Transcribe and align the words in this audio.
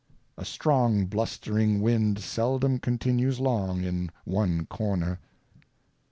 A 0.35 0.43
strong 0.45 1.05
blustring 1.05 1.79
Wind 1.79 2.17
seldom 2.21 2.79
continues 2.79 3.39
long 3.39 3.83
in 3.83 4.09
one 4.25 4.65
Corner. 4.65 5.19